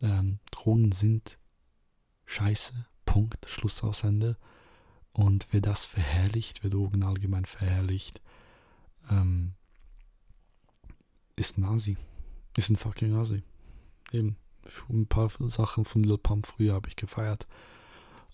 [0.00, 1.38] Ähm, Drogen sind
[2.24, 2.86] scheiße.
[3.04, 3.48] Punkt.
[3.50, 4.38] Schluss aus Ende.
[5.12, 8.22] Und wer das verherrlicht, wer Drogen allgemein verherrlicht,
[9.10, 9.54] ähm,
[11.34, 11.96] ist Nazi.
[12.56, 13.42] Ist ein fucking Nazi.
[14.12, 14.36] Eben.
[14.88, 17.46] Ein paar Sachen von Lil Pump früher habe ich gefeiert.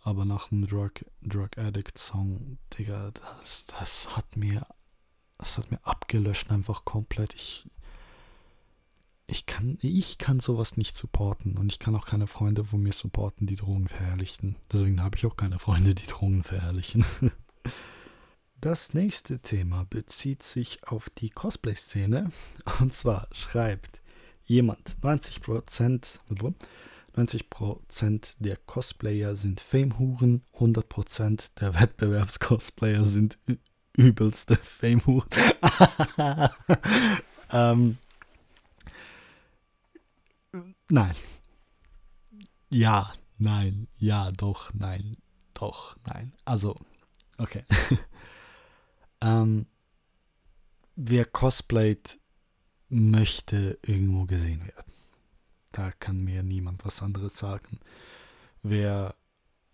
[0.03, 4.67] Aber nach dem Drug, Drug Addict Song, Digga, das, das hat mir,
[5.41, 7.35] das hat mir abgelöscht einfach komplett.
[7.35, 7.67] Ich,
[9.27, 12.93] ich kann, ich kann sowas nicht supporten und ich kann auch keine Freunde von mir
[12.93, 14.57] supporten, die Drogen verherrlichen.
[14.71, 17.05] Deswegen habe ich auch keine Freunde, die Drogen verherrlichen.
[18.63, 22.31] Das nächste Thema bezieht sich auf die Cosplay-Szene.
[22.81, 24.03] Und zwar schreibt
[24.45, 26.19] jemand 90%,
[27.17, 33.39] 90% der Cosplayer sind Fame-Huren, 100% der Wettbewerbs-Cosplayer sind
[34.01, 35.29] übelste Fame-Huren.
[37.53, 37.99] ähm,
[40.89, 41.15] nein.
[42.71, 45.17] Ja, nein, ja, doch, nein,
[45.55, 46.33] doch, nein.
[46.45, 46.77] Also,
[47.39, 47.65] okay.
[49.21, 49.67] ähm,
[50.97, 52.19] wer cosplayt,
[52.89, 54.93] möchte irgendwo gesehen werden.
[55.71, 57.79] Da kann mir niemand was anderes sagen.
[58.63, 59.15] Wer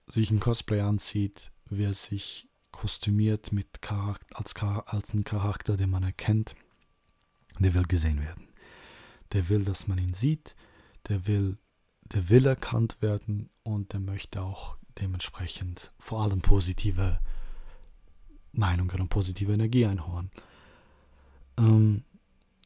[0.07, 4.55] sich ein Cosplay anzieht, wer sich kostümiert mit Charakter, als,
[4.87, 6.55] als ein Charakter, den man erkennt,
[7.59, 8.49] der will gesehen werden.
[9.33, 10.55] Der will, dass man ihn sieht,
[11.09, 11.57] der will,
[12.03, 17.19] der will erkannt werden und der möchte auch dementsprechend vor allem positive
[18.53, 20.31] Meinungen und positive Energie einholen.
[21.59, 22.05] Ähm,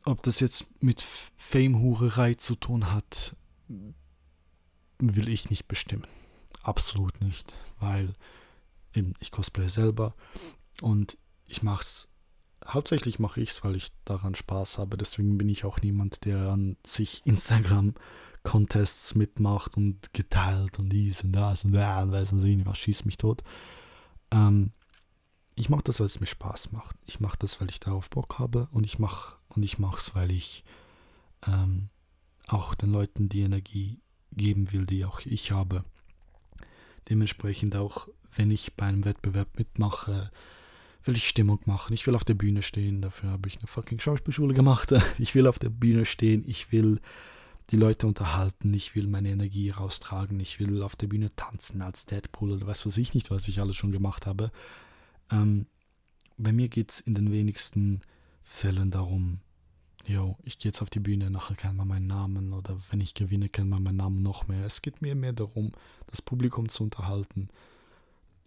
[0.04, 1.02] ob das jetzt mit
[1.36, 3.36] Fame-Hurerei zu tun hat,
[4.98, 6.06] will ich nicht bestimmen.
[6.62, 8.14] Absolut nicht, weil
[8.94, 10.14] eben ich cosplay selber
[10.82, 12.08] und ich mache es,
[12.66, 14.96] hauptsächlich mache ich es, weil ich daran Spaß habe.
[14.96, 21.32] Deswegen bin ich auch niemand, der an sich Instagram-Contests mitmacht und geteilt und dies und
[21.32, 23.42] das und da und weiß nicht was, schießt mich tot.
[24.30, 24.72] Ähm,
[25.54, 26.96] ich mache das, weil es mir Spaß macht.
[27.06, 30.14] Ich mache das, weil ich darauf Bock habe und ich mache und ich mache es,
[30.14, 30.64] weil ich
[31.46, 31.90] ähm,
[32.46, 34.00] auch den Leuten die Energie
[34.32, 35.84] geben will, die auch ich habe.
[37.10, 40.30] Dementsprechend auch, wenn ich bei einem Wettbewerb mitmache,
[41.04, 41.92] will ich Stimmung machen.
[41.92, 43.02] Ich will auf der Bühne stehen.
[43.02, 44.94] Dafür habe ich eine fucking Schauspielschule gemacht.
[45.18, 46.44] Ich will auf der Bühne stehen.
[46.46, 47.00] Ich will
[47.70, 48.72] die Leute unterhalten.
[48.74, 50.38] Ich will meine Energie raustragen.
[50.40, 53.60] Ich will auf der Bühne tanzen als Deadpool oder was weiß ich nicht, was ich
[53.60, 54.52] alles schon gemacht habe.
[55.30, 55.66] Ähm,
[56.36, 58.00] bei mir geht es in den wenigsten
[58.44, 59.40] Fällen darum,
[60.06, 63.14] yo, ich gehe jetzt auf die Bühne, nachher kennt man meinen Namen oder wenn ich
[63.14, 64.64] gewinne, kennt man meinen Namen noch mehr.
[64.64, 65.72] Es geht mir mehr darum,
[66.06, 67.48] das Publikum zu unterhalten,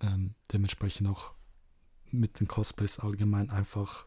[0.01, 1.33] ähm, dementsprechend auch
[2.11, 4.05] mit den Cosplays allgemein einfach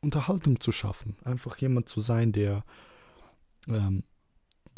[0.00, 1.16] Unterhaltung zu schaffen.
[1.24, 2.64] Einfach jemand zu sein, der,
[3.66, 4.04] ähm,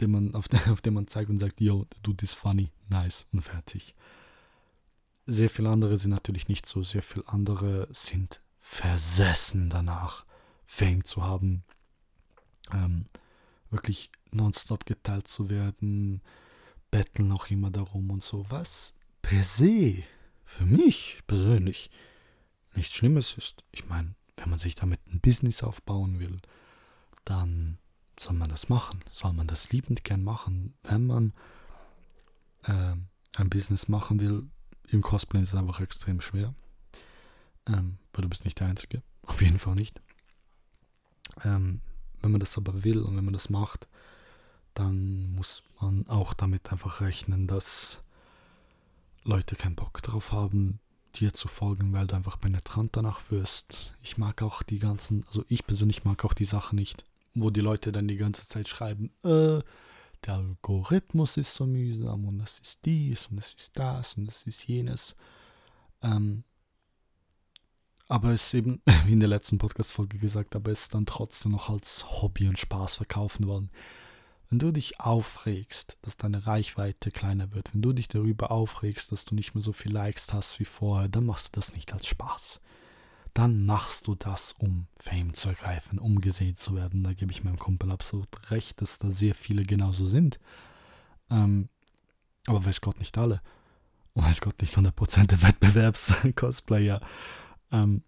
[0.01, 2.71] den man, auf, den, auf den man zeigt und sagt, yo, der Dude ist funny,
[2.89, 3.95] nice und fertig.
[5.27, 6.83] Sehr viele andere sind natürlich nicht so.
[6.83, 10.25] Sehr viele andere sind versessen danach,
[10.71, 11.65] Fame zu haben,
[12.73, 13.07] ähm,
[13.71, 16.23] wirklich nonstop geteilt zu werden,
[16.93, 20.05] betteln auch immer darum und so, was per se
[20.45, 21.91] für mich persönlich
[22.75, 23.65] nichts Schlimmes ist.
[23.73, 26.41] Ich meine, wenn man sich damit ein Business aufbauen will,
[27.25, 27.79] dann
[28.19, 29.03] soll man das machen.
[29.11, 31.33] Soll man das liebend gern machen, wenn man
[32.63, 32.95] äh,
[33.35, 34.49] ein Business machen will.
[34.89, 36.55] Im Cosplay ist es einfach extrem schwer.
[37.67, 39.03] Ähm, weil du bist nicht der Einzige.
[39.23, 40.01] Auf jeden Fall nicht.
[41.45, 41.81] Ähm,
[42.23, 43.89] wenn man das aber will und wenn man das macht,
[44.75, 48.03] dann muss man auch damit einfach rechnen, dass
[49.25, 50.81] Leute keinen Bock drauf haben,
[51.17, 53.95] dir zu folgen, weil du einfach penetrant danach wirst.
[54.03, 57.61] Ich mag auch die ganzen, also ich persönlich mag auch die Sachen nicht, wo die
[57.61, 59.61] Leute dann die ganze Zeit schreiben, äh,
[60.27, 64.43] der Algorithmus ist so mühsam und das ist dies und das ist das und das
[64.43, 65.17] ist jenes.
[66.03, 66.45] Ähm,
[68.11, 71.53] aber es ist eben, wie in der letzten Podcast-Folge gesagt, aber es ist dann trotzdem
[71.53, 73.71] noch als Hobby und Spaß verkaufen worden.
[74.49, 79.25] Wenn du dich aufregst, dass deine Reichweite kleiner wird, wenn du dich darüber aufregst, dass
[79.25, 82.09] du nicht mehr so viel Likes hast wie vorher, dann machst du das nicht als
[82.09, 82.61] Spaß.
[83.33, 87.05] Dann machst du das, um Fame zu ergreifen, um gesehen zu werden.
[87.05, 90.41] Da gebe ich meinem Kumpel absolut recht, dass da sehr viele genauso sind.
[91.31, 91.69] Ähm,
[92.47, 93.41] aber weiß Gott nicht alle.
[94.15, 97.01] Und weiß Gott nicht 100% der Wettbewerbs-Cosplayer.
[97.73, 98.03] Ähm,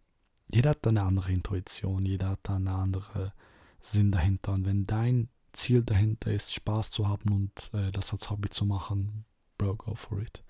[0.49, 3.33] jeder hat eine andere Intuition, jeder hat da eine andere
[3.81, 4.53] Sinn dahinter.
[4.53, 8.65] Und wenn dein Ziel dahinter ist, Spaß zu haben und äh, das als Hobby zu
[8.65, 9.25] machen,
[9.59, 10.43] bro, go for it.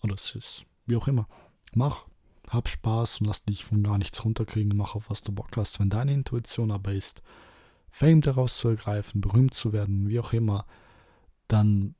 [0.00, 1.28] Und das ist, wie auch immer,
[1.72, 2.06] mach,
[2.48, 5.80] hab Spaß und lass dich von gar nichts runterkriegen, mach auf was du Bock hast.
[5.80, 7.22] Wenn deine Intuition aber ist,
[7.90, 10.66] Fame daraus zu ergreifen, berühmt zu werden, wie auch immer,
[11.48, 11.94] dann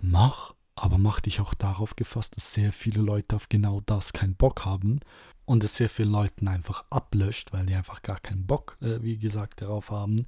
[0.00, 4.34] mach, aber mach dich auch darauf gefasst, dass sehr viele Leute auf genau das keinen
[4.34, 5.00] Bock haben
[5.44, 9.18] und es sehr vielen Leuten einfach ablöscht, weil die einfach gar keinen Bock, äh, wie
[9.18, 10.26] gesagt, darauf haben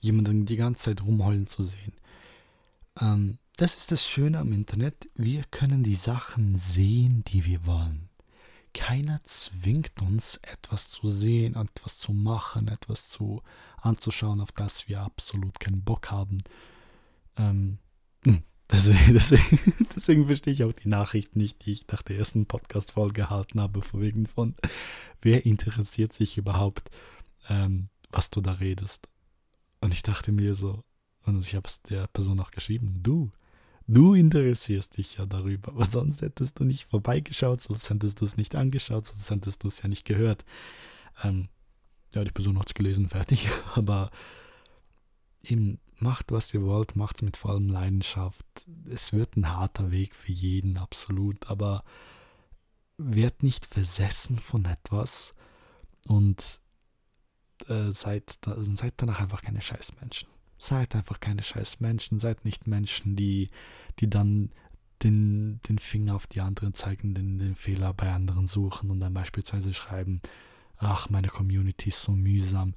[0.00, 1.94] jemanden die ganze Zeit rumheulen zu sehen.
[3.00, 5.08] Ähm, das ist das Schöne am Internet.
[5.14, 8.10] Wir können die Sachen sehen, die wir wollen.
[8.74, 13.42] Keiner zwingt uns, etwas zu sehen, etwas zu machen, etwas zu
[13.76, 16.38] anzuschauen, auf das wir absolut keinen Bock haben.
[17.36, 17.78] Ähm,
[18.24, 19.60] hm, deswegen, deswegen,
[19.94, 23.82] deswegen verstehe ich auch die Nachricht nicht, die ich nach der ersten Podcast-Folge gehalten habe,
[23.82, 24.54] vorwiegend von,
[25.22, 26.90] wer interessiert sich überhaupt,
[27.48, 29.08] ähm, was du da redest.
[29.80, 30.82] Und ich dachte mir so,
[31.24, 33.30] und ich habe es der Person auch geschrieben, du,
[33.86, 38.36] du interessierst dich ja darüber, aber sonst hättest du nicht vorbeigeschaut, sonst hättest du es
[38.36, 40.44] nicht angeschaut, sonst hättest du es ja nicht gehört.
[41.22, 41.48] Ähm,
[42.14, 44.10] ja, die Person hat es gelesen, fertig, aber
[45.42, 48.44] eben macht, was ihr wollt, macht es mit vollem Leidenschaft.
[48.88, 51.84] Es wird ein harter Weg für jeden, absolut, aber
[52.96, 55.34] werd nicht versessen von etwas
[56.06, 56.60] und
[57.68, 60.28] äh, seid, seid danach einfach keine Scheißmenschen.
[60.58, 63.48] Seid einfach keine Scheißmenschen, seid nicht Menschen, die,
[63.98, 64.50] die dann
[65.02, 69.14] den, den Finger auf die anderen zeigen, den, den Fehler bei anderen suchen und dann
[69.14, 70.20] beispielsweise schreiben,
[70.76, 72.74] ach, meine Community ist so mühsam,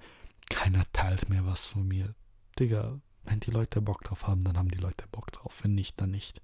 [0.49, 2.15] keiner teilt mehr was von mir.
[2.60, 5.63] Digga, wenn die Leute Bock drauf haben, dann haben die Leute Bock drauf.
[5.63, 6.42] Wenn nicht, dann nicht.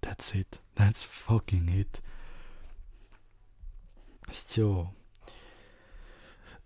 [0.00, 0.60] That's it.
[0.74, 2.02] That's fucking it.
[4.32, 4.92] So.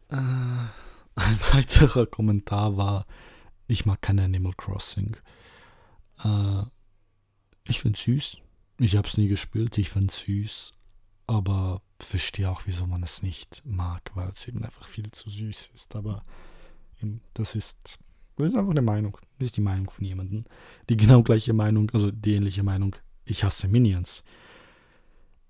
[0.09, 0.17] Äh.
[1.17, 3.07] Ein weiterer Kommentar war,
[3.67, 5.17] ich mag kein Animal Crossing.
[6.23, 6.63] Äh,
[7.65, 8.39] ich finde süß.
[8.79, 10.73] Ich habe es nie gespielt, ich finde süß.
[11.27, 15.71] Aber verstehe auch, wieso man es nicht mag, weil es eben einfach viel zu süß
[15.75, 15.97] ist.
[15.97, 16.23] Aber
[17.35, 17.99] das ist,
[18.37, 19.19] das ist einfach eine Meinung.
[19.39, 20.45] Das ist die Meinung von jemandem.
[20.89, 22.97] Die genau gleiche Meinung, also die ähnliche Meinung.
[23.25, 24.23] Ich hasse Minions.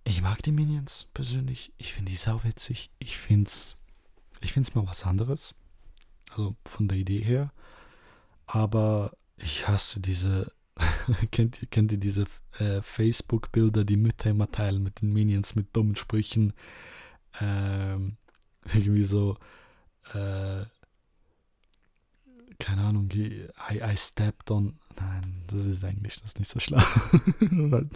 [0.04, 1.72] Ich mag die Minions persönlich.
[1.78, 2.90] Ich finde die sauwitzig.
[2.98, 3.76] Ich finde es
[4.40, 5.54] ich finde es mal was anderes.
[6.30, 7.52] Also von der Idee her.
[8.46, 10.52] Aber ich hasse diese.
[11.30, 12.26] kennt, ihr, kennt ihr diese
[12.58, 16.52] äh, Facebook-Bilder, die Mütter immer teilen mit den Minions mit dummen Sprüchen?
[17.40, 18.16] Ähm,
[18.74, 19.36] irgendwie so.
[20.12, 20.66] Äh,
[22.58, 24.78] keine Ahnung, I, I stepped on.
[24.98, 26.82] Nein, das ist Englisch, das ist nicht so schlau.
[27.40, 27.88] weil,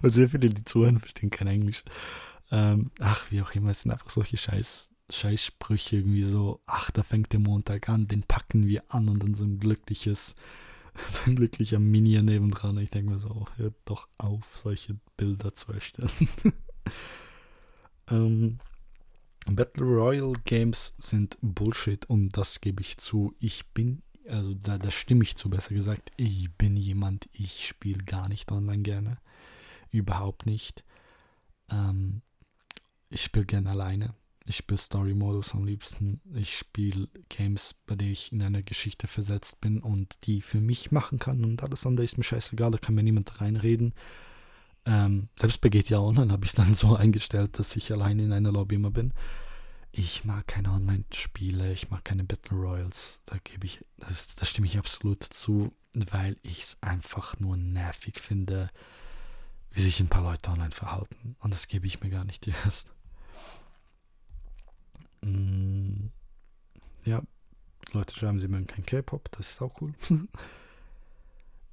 [0.00, 1.84] weil sehr viele, die zuhören, verstehen kein Englisch.
[2.50, 7.02] Ähm, ach, wie auch immer, es sind einfach solche scheiß Scheißsprüche irgendwie so, ach, da
[7.02, 10.34] fängt der Montag an, den packen wir an und dann so ein glückliches,
[11.10, 12.78] so ein glücklicher Minion nebendran.
[12.78, 16.10] Ich denke mir so, hört doch auf, solche Bilder zu erstellen.
[18.10, 18.58] ähm,
[19.46, 23.34] Battle Royale Games sind Bullshit und das gebe ich zu.
[23.38, 28.02] Ich bin, also da, da stimme ich zu, besser gesagt, ich bin jemand, ich spiele
[28.04, 29.18] gar nicht online gerne.
[29.90, 30.84] Überhaupt nicht.
[31.70, 32.22] Ähm,
[33.10, 34.14] ich spiele gerne alleine.
[34.44, 36.20] Ich spiele Story-Modus am liebsten.
[36.34, 40.90] Ich spiele Games, bei denen ich in eine Geschichte versetzt bin und die für mich
[40.90, 41.44] machen kann.
[41.44, 43.92] Und alles andere ist mir scheißegal, da kann mir niemand reinreden.
[44.86, 48.32] Ähm, selbst bei GTA Online habe ich es dann so eingestellt, dass ich alleine in
[48.32, 49.12] einer Lobby immer bin.
[49.90, 53.20] Ich mag keine Online-Spiele, ich mag keine Battle Royals.
[53.26, 58.20] Da gebe ich, das, da stimme ich absolut zu, weil ich es einfach nur nervig
[58.20, 58.70] finde,
[59.70, 61.36] wie sich ein paar Leute online verhalten.
[61.40, 62.92] Und das gebe ich mir gar nicht erst.
[65.22, 66.08] Mm,
[67.04, 67.22] ja,
[67.92, 69.94] Leute schreiben, sie mögen kein K-Pop, das ist auch cool.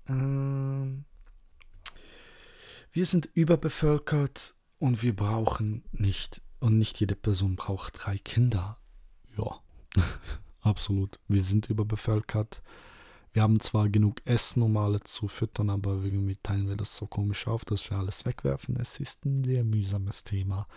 [0.07, 1.05] ähm,
[2.91, 8.77] wir sind überbevölkert und wir brauchen nicht, und nicht jede Person braucht drei Kinder.
[9.37, 9.59] Ja,
[10.61, 11.19] absolut.
[11.27, 12.61] Wir sind überbevölkert.
[13.33, 17.05] Wir haben zwar genug Essen, um alle zu füttern, aber irgendwie teilen wir das so
[17.05, 18.77] komisch auf, dass wir alles wegwerfen.
[18.77, 20.67] Es ist ein sehr mühsames Thema.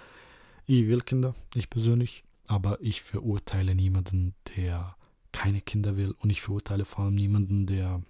[0.66, 4.96] Ich will Kinder, ich persönlich, aber ich verurteile niemanden, der
[5.30, 8.02] keine Kinder will und ich verurteile vor allem niemanden, der,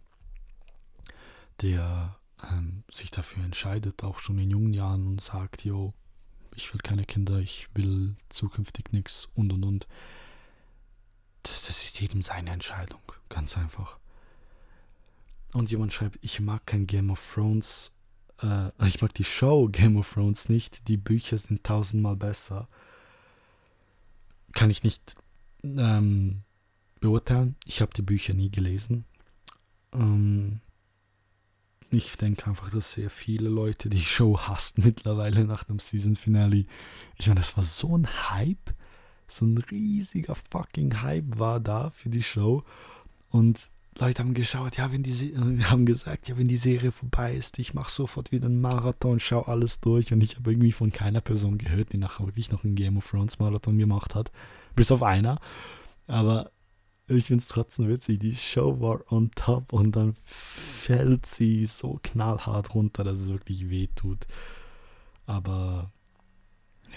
[1.60, 2.16] der
[2.50, 5.92] ähm, sich dafür entscheidet, auch schon in jungen Jahren und sagt, jo,
[6.59, 9.88] ich will keine Kinder, ich will zukünftig nichts und und und.
[11.44, 13.98] Das, das ist jedem seine Entscheidung, ganz einfach.
[15.52, 17.92] Und jemand schreibt, ich mag kein Game of Thrones,
[18.42, 22.68] äh, ich mag die Show Game of Thrones nicht, die Bücher sind tausendmal besser.
[24.52, 25.14] Kann ich nicht
[25.62, 26.42] ähm,
[27.00, 27.54] beurteilen.
[27.64, 29.04] Ich habe die Bücher nie gelesen.
[29.92, 30.61] Ähm,
[31.91, 36.66] ich denke einfach, dass sehr viele Leute die Show hassen mittlerweile nach dem Season Finale.
[37.16, 38.74] Ich meine, das war so ein Hype.
[39.26, 42.64] So ein riesiger fucking Hype war da für die Show.
[43.30, 43.68] Und
[43.99, 47.59] Leute haben geschaut, ja, wenn die äh, haben gesagt, ja, wenn die Serie vorbei ist,
[47.59, 50.12] ich mache sofort wieder einen Marathon, schau alles durch.
[50.12, 53.11] Und ich habe irgendwie von keiner Person gehört, die nachher wirklich noch einen Game of
[53.11, 54.30] Thrones Marathon gemacht hat.
[54.76, 55.41] Bis auf einer.
[56.07, 56.51] Aber
[57.09, 58.20] ich finde es trotzdem witzig.
[58.20, 63.70] Die Show war on top und dann fällt sie so knallhart runter, dass es wirklich
[63.70, 64.26] weh tut.
[65.26, 65.90] Aber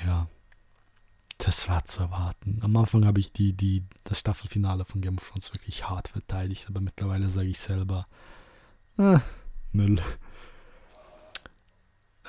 [0.05, 0.28] ja,
[1.38, 2.59] das war zu erwarten.
[2.62, 6.68] Am Anfang habe ich die, die, das Staffelfinale von Game of Thrones wirklich hart verteidigt,
[6.68, 8.07] aber mittlerweile sage ich selber,
[8.97, 9.20] äh,
[9.72, 10.01] Müll.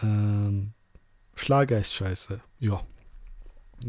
[0.03, 0.73] Ähm,
[1.35, 2.41] Schlager ist scheiße.
[2.59, 2.81] Ja,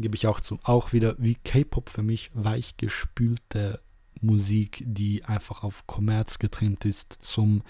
[0.02, 0.58] gebe ich auch zu.
[0.62, 3.80] Auch wieder wie K-Pop für mich weichgespülte
[4.20, 7.62] Musik, die einfach auf Kommerz getrimmt ist, zum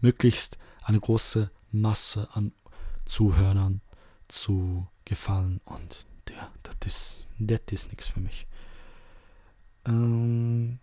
[0.00, 2.52] möglichst eine große Masse an
[3.04, 3.80] Zuhörern
[4.28, 5.60] zu gefallen.
[5.64, 8.46] Und ja, das ist, das ist nichts für mich.
[9.84, 10.78] Ähm,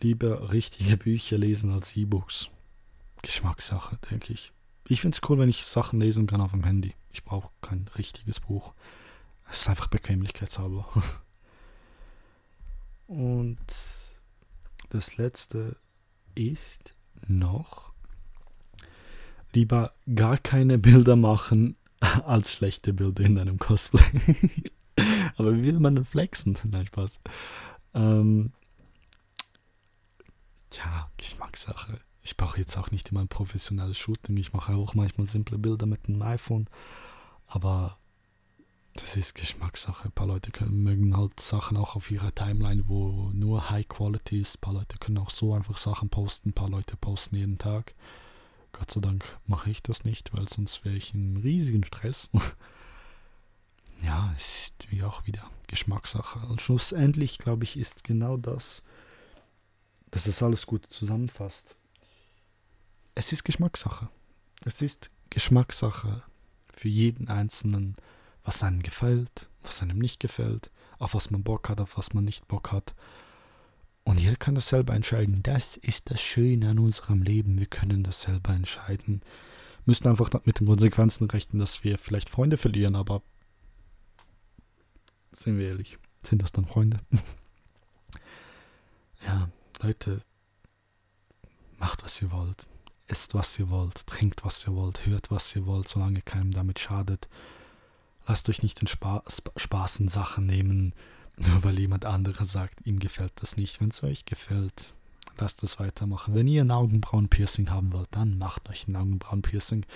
[0.00, 2.48] lieber richtige Bücher lesen als E-Books.
[3.22, 4.52] Geschmackssache, denke ich.
[4.88, 6.94] Ich finde es cool, wenn ich Sachen lesen kann auf dem Handy.
[7.12, 8.74] Ich brauche kein richtiges Buch.
[9.52, 10.88] Es ist einfach bequemlichkeitshalber.
[13.06, 13.58] Und
[14.88, 15.76] das letzte
[16.34, 16.94] ist
[17.28, 17.92] noch
[19.52, 24.00] lieber gar keine Bilder machen als schlechte Bilder in deinem Cosplay.
[25.36, 26.56] Aber wie will man denn flexen?
[26.64, 27.20] Nein, Spaß.
[27.92, 28.52] Ähm,
[30.72, 32.00] ja, Geschmackssache.
[32.22, 34.38] Ich brauche jetzt auch nicht immer ein professionelles Shooting.
[34.38, 36.68] Ich mache auch manchmal simple Bilder mit dem iPhone.
[37.46, 37.98] Aber
[38.94, 40.06] das ist Geschmackssache.
[40.06, 44.40] Ein paar Leute können, mögen halt Sachen auch auf ihrer Timeline, wo nur High Quality
[44.40, 44.56] ist.
[44.56, 46.50] Ein paar Leute können auch so einfach Sachen posten.
[46.50, 47.94] Ein paar Leute posten jeden Tag.
[48.72, 52.28] Gott sei Dank mache ich das nicht, weil sonst wäre ich in riesigen Stress.
[54.02, 56.40] ja, ist wie auch wieder Geschmackssache.
[56.46, 58.82] Und schlussendlich, glaube ich, ist genau das,
[60.10, 61.76] dass das alles gut zusammenfasst.
[63.14, 64.08] Es ist Geschmackssache.
[64.64, 66.22] Es ist Geschmackssache
[66.72, 67.96] für jeden Einzelnen
[68.44, 72.24] was einem gefällt, was einem nicht gefällt, auf was man Bock hat, auf was man
[72.24, 72.94] nicht Bock hat.
[74.04, 75.42] Und jeder kann das selber entscheiden.
[75.42, 77.58] Das ist das Schöne an unserem Leben.
[77.58, 79.22] Wir können das selber entscheiden.
[79.84, 83.22] Müssen einfach mit den Konsequenzen rechnen, dass wir vielleicht Freunde verlieren, aber
[85.32, 87.00] sind wir ehrlich, sind das dann Freunde?
[89.26, 89.48] ja,
[89.80, 90.22] Leute,
[91.78, 92.68] macht was ihr wollt.
[93.06, 96.78] Esst was ihr wollt, trinkt was ihr wollt, hört was ihr wollt, solange keinem damit
[96.78, 97.28] schadet.
[98.26, 99.22] Lasst euch nicht den Spa
[99.56, 100.94] Spaß in Sachen nehmen,
[101.36, 103.80] nur weil jemand anderes sagt, ihm gefällt das nicht.
[103.80, 104.94] Wenn es euch gefällt,
[105.38, 106.34] lasst es weitermachen.
[106.34, 109.86] Wenn ihr ein Augenbrauenpiercing haben wollt, dann macht euch ein Augenbrauenpiercing.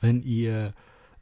[0.00, 0.74] Wenn ihr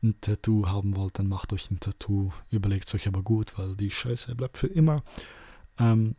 [0.02, 2.32] ein Tattoo haben wollt, dann macht euch ein Tattoo.
[2.50, 5.02] Überlegt es euch aber gut, weil die Scheiße bleibt für immer.
[5.78, 6.16] Ähm,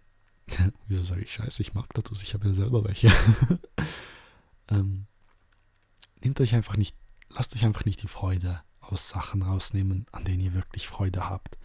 [0.88, 1.62] wieso sage ich Scheiße?
[1.62, 3.12] Ich mag Tattoos, ich habe ja selber welche.
[4.70, 5.06] ähm,
[6.24, 6.96] nehmt euch einfach nicht,
[7.30, 8.62] lasst euch einfach nicht die Freude
[8.94, 11.58] aus Sachen rausnehmen, an denen ihr wirklich Freude habt.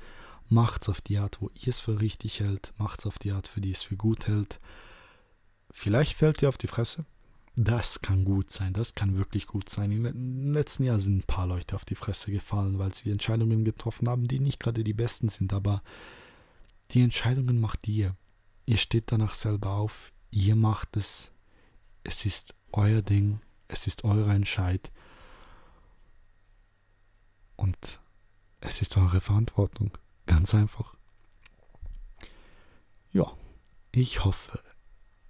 [0.48, 2.72] Macht's auf die Art, wo ihr es für richtig hält.
[2.78, 4.60] Macht's auf die Art, für die es für gut hält.
[5.70, 7.04] Vielleicht fällt ihr auf die Fresse.
[7.54, 9.90] das kann gut sein, das kann wirklich gut sein.
[9.90, 14.08] Im letzten Jahr sind ein paar Leute auf die Fresse gefallen, weil sie Entscheidungen getroffen
[14.08, 15.82] haben, die nicht gerade die besten sind, aber
[16.92, 18.16] die Entscheidungen macht ihr.
[18.64, 21.32] Ihr steht danach selber auf, ihr macht es.
[22.04, 24.92] Es ist euer Ding, es ist euer Entscheid.
[27.58, 28.00] Und
[28.60, 29.90] es ist eure Verantwortung.
[30.26, 30.94] Ganz einfach.
[33.12, 33.32] Ja,
[33.90, 34.62] ich hoffe,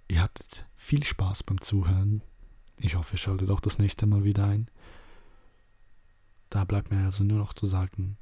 [0.07, 2.21] ihr hattet viel Spaß beim Zuhören.
[2.77, 4.69] Ich hoffe, ihr schaltet auch das nächste Mal wieder ein.
[6.51, 8.17] Da bleibt mir also nur noch zu sagen,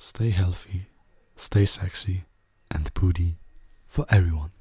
[0.00, 0.86] stay healthy,
[1.36, 2.24] stay sexy
[2.70, 3.36] and booty
[3.86, 4.52] for everyone.